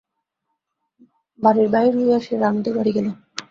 বাড়ির 1.39 1.67
বাহির 1.73 1.93
হইয়া 1.99 2.17
সে 2.25 2.33
রানুদের 2.37 2.73
বাড়ি 2.77 2.91
গেল। 2.97 3.07